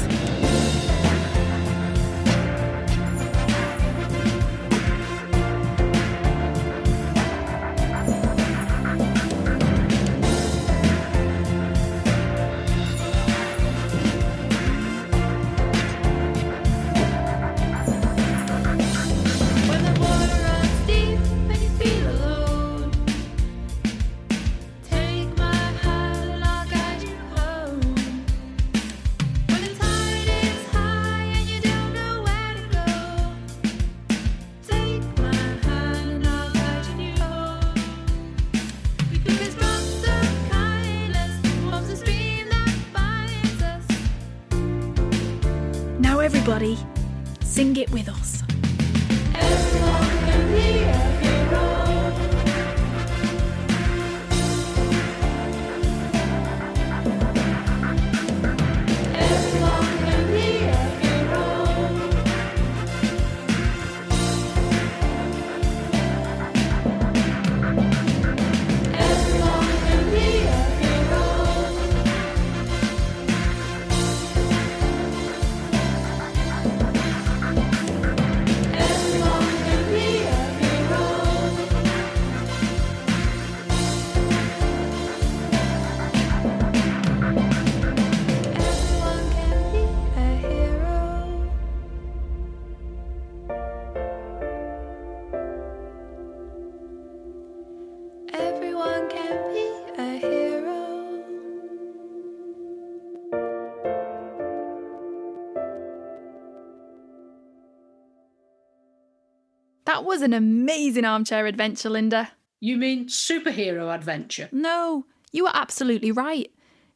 That 109.91 110.05
was 110.05 110.21
an 110.21 110.31
amazing 110.31 111.03
armchair 111.03 111.45
adventure, 111.47 111.89
Lynda. 111.89 112.29
You 112.61 112.77
mean 112.77 113.07
superhero 113.07 113.93
adventure? 113.93 114.47
No, 114.53 115.05
you 115.33 115.47
are 115.47 115.51
absolutely 115.53 116.13
right. 116.13 116.49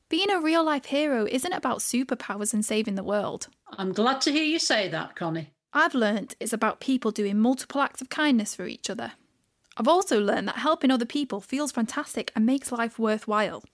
Being 0.07 0.31
a 0.31 0.39
real 0.39 0.63
life 0.63 0.85
hero 0.85 1.27
isn't 1.29 1.51
about 1.51 1.79
superpowers 1.79 2.53
and 2.53 2.63
saving 2.63 2.95
the 2.95 3.03
world. 3.03 3.49
I'm 3.77 3.91
glad 3.91 4.21
to 4.21 4.31
hear 4.31 4.45
you 4.45 4.59
say 4.59 4.87
that, 4.87 5.17
Connie. 5.17 5.49
I've 5.73 5.93
learnt 5.93 6.37
it's 6.39 6.53
about 6.53 6.79
people 6.79 7.11
doing 7.11 7.37
multiple 7.37 7.81
acts 7.81 7.99
of 7.99 8.07
kindness 8.07 8.55
for 8.55 8.65
each 8.65 8.89
other. 8.89 9.11
I've 9.75 9.89
also 9.89 10.21
learned 10.21 10.47
that 10.47 10.59
helping 10.59 10.89
other 10.89 11.05
people 11.05 11.41
feels 11.41 11.73
fantastic 11.73 12.31
and 12.33 12.45
makes 12.45 12.71
life 12.71 12.97
worthwhile. 12.97 13.65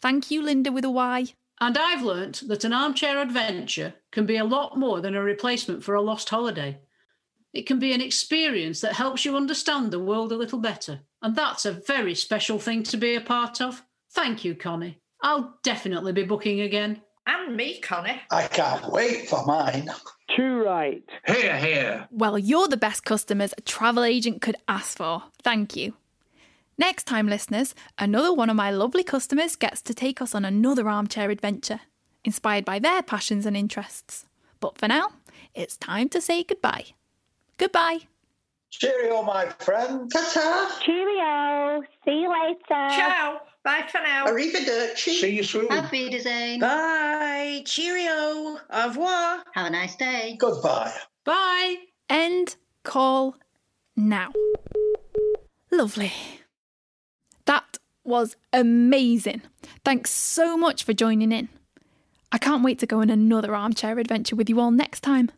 Thank 0.00 0.30
you, 0.30 0.40
Lynda 0.40 0.72
with 0.72 0.86
a 0.86 0.90
Y. 0.90 1.26
And 1.60 1.76
I've 1.76 2.02
learnt 2.02 2.48
that 2.48 2.64
an 2.64 2.72
armchair 2.72 3.20
adventure 3.20 3.92
can 4.10 4.24
be 4.24 4.38
a 4.38 4.44
lot 4.44 4.78
more 4.78 5.02
than 5.02 5.14
a 5.14 5.22
replacement 5.22 5.84
for 5.84 5.94
a 5.94 6.00
lost 6.00 6.30
holiday. 6.30 6.78
It 7.52 7.66
can 7.66 7.78
be 7.78 7.92
an 7.92 8.00
experience 8.00 8.80
that 8.82 8.94
helps 8.94 9.24
you 9.24 9.36
understand 9.36 9.90
the 9.90 9.98
world 9.98 10.32
a 10.32 10.36
little 10.36 10.58
better. 10.58 11.00
And 11.22 11.34
that's 11.34 11.64
a 11.64 11.72
very 11.72 12.14
special 12.14 12.58
thing 12.58 12.82
to 12.84 12.96
be 12.96 13.14
a 13.14 13.20
part 13.20 13.60
of. 13.60 13.82
Thank 14.12 14.44
you, 14.44 14.54
Connie. 14.54 15.00
I'll 15.22 15.58
definitely 15.62 16.12
be 16.12 16.24
booking 16.24 16.60
again. 16.60 17.02
And 17.26 17.56
me, 17.56 17.78
Connie. 17.80 18.20
I 18.30 18.46
can't 18.46 18.90
wait 18.90 19.28
for 19.28 19.44
mine. 19.44 19.90
Too 20.34 20.62
right. 20.62 21.02
Here, 21.26 21.58
here. 21.58 22.08
Well, 22.10 22.38
you're 22.38 22.68
the 22.68 22.76
best 22.76 23.04
customers 23.04 23.52
a 23.56 23.60
travel 23.62 24.04
agent 24.04 24.40
could 24.40 24.56
ask 24.66 24.96
for. 24.96 25.24
Thank 25.42 25.76
you. 25.76 25.94
Next 26.78 27.04
time, 27.04 27.26
listeners, 27.26 27.74
another 27.98 28.32
one 28.32 28.48
of 28.48 28.56
my 28.56 28.70
lovely 28.70 29.02
customers 29.02 29.56
gets 29.56 29.82
to 29.82 29.94
take 29.94 30.22
us 30.22 30.34
on 30.34 30.44
another 30.44 30.88
armchair 30.88 31.30
adventure, 31.30 31.80
inspired 32.24 32.64
by 32.64 32.78
their 32.78 33.02
passions 33.02 33.46
and 33.46 33.56
interests. 33.56 34.24
But 34.60 34.78
for 34.78 34.86
now, 34.86 35.08
it's 35.54 35.76
time 35.76 36.08
to 36.10 36.20
say 36.20 36.44
goodbye. 36.44 36.86
Goodbye. 37.58 37.98
Cheerio, 38.70 39.22
my 39.22 39.48
friend. 39.58 40.10
Ta-ta. 40.10 40.78
Cheerio. 40.84 41.82
See 42.04 42.20
you 42.20 42.30
later. 42.30 42.58
Ciao. 42.68 43.40
Bye 43.64 43.84
for 43.90 44.00
now. 44.00 44.26
Arrivederci. 44.26 45.20
See 45.20 45.36
you 45.36 45.42
soon. 45.42 45.66
Auf 45.72 45.90
Wiedersehen. 45.90 46.60
Bye. 46.60 47.62
Cheerio. 47.64 48.58
Au 48.70 48.88
revoir. 48.88 49.42
Have 49.54 49.66
a 49.66 49.70
nice 49.70 49.96
day. 49.96 50.36
Goodbye. 50.38 50.92
Bye. 51.24 51.76
End 52.08 52.56
call 52.84 53.36
now. 53.96 54.32
Lovely. 55.70 56.12
That 57.46 57.78
was 58.04 58.36
amazing. 58.52 59.42
Thanks 59.84 60.10
so 60.10 60.56
much 60.56 60.84
for 60.84 60.92
joining 60.92 61.32
in. 61.32 61.48
I 62.30 62.38
can't 62.38 62.62
wait 62.62 62.78
to 62.80 62.86
go 62.86 63.00
on 63.00 63.10
another 63.10 63.54
armchair 63.54 63.98
adventure 63.98 64.36
with 64.36 64.48
you 64.48 64.60
all 64.60 64.70
next 64.70 65.00
time. 65.00 65.30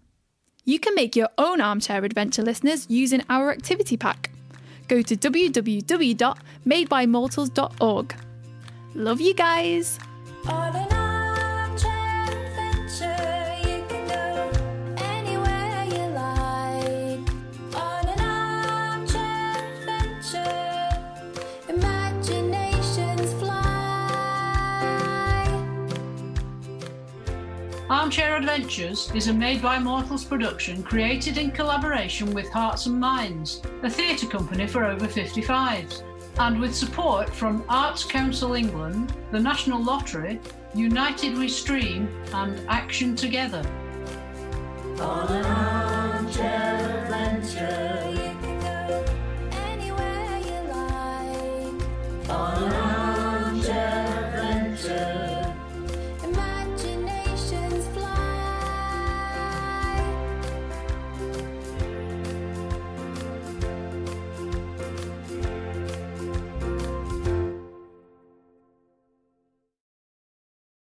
You 0.65 0.79
can 0.79 0.95
make 0.95 1.17
your 1.17 1.29
own 1.39 1.61
armchair 1.61 2.05
adventure 2.05 2.43
listeners 2.43 2.87
using 2.89 3.25
our 3.29 3.51
activity 3.51 3.97
pack. 3.97 4.31
Go 4.89 5.03
to 5.03 5.17
www.madebymortals.org. 5.17 8.15
Love 8.95 9.21
you 9.21 9.35
guys. 9.35 9.99
Armchair 27.91 28.37
Adventures 28.37 29.11
is 29.17 29.27
a 29.27 29.35
Made 29.35 29.61
by 29.61 29.77
Mortals 29.77 30.25
production 30.25 30.81
created 30.81 31.39
in 31.39 31.51
collaboration 31.51 32.33
with 32.33 32.49
Hearts 32.49 32.87
and 32.87 33.01
Minds, 33.01 33.61
a 33.83 33.91
theatre 33.91 34.29
company 34.29 34.69
for 34.69 34.85
over 34.85 35.09
55s, 35.09 36.05
and 36.39 36.61
with 36.61 36.73
support 36.73 37.29
from 37.29 37.65
Arts 37.69 38.05
Council 38.05 38.55
England, 38.55 39.13
the 39.33 39.41
National 39.41 39.83
Lottery, 39.83 40.39
United 40.73 41.37
We 41.37 41.49
Stream, 41.49 42.09
and 42.33 42.65
Action 42.69 43.17
Together. 43.17 43.69
On 45.01 45.33
an 45.33 45.45
armchair 45.45 47.03
adventure, 47.03 48.09
you 48.09 48.39
can 48.41 48.61
go 48.61 49.05
anywhere 49.51 50.39
you 50.39 50.61
like. 50.71 52.31
On 52.31 52.63
an 52.63 52.73